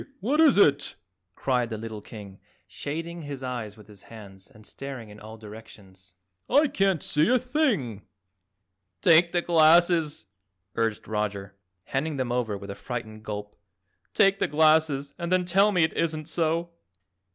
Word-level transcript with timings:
What 0.19 0.41
is 0.41 0.57
it?" 0.57 0.95
cried 1.35 1.69
the 1.69 1.77
little 1.77 2.01
King, 2.01 2.39
shading 2.67 3.21
his 3.21 3.43
eyes 3.43 3.77
with 3.77 3.85
his 3.87 4.01
hands 4.01 4.49
and 4.49 4.65
staring 4.65 5.09
in 5.09 5.19
all 5.19 5.37
directions. 5.37 6.15
"I 6.49 6.69
can't 6.69 7.03
see 7.03 7.29
a 7.29 7.37
thing." 7.37 8.01
"Take 9.03 9.31
the 9.31 9.43
glasses," 9.43 10.25
urged 10.73 11.07
Roger, 11.07 11.53
handing 11.83 12.17
them 12.17 12.31
over 12.31 12.57
with 12.57 12.71
a 12.71 12.73
frightened 12.75 13.21
gulp. 13.21 13.55
"Take 14.15 14.39
the 14.39 14.47
glasses 14.47 15.13
and 15.19 15.31
then 15.31 15.45
tell 15.45 15.71
me 15.71 15.83
it 15.83 15.93
isn't 15.93 16.27
so." 16.27 16.71